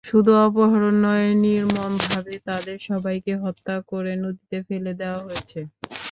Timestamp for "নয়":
1.05-1.27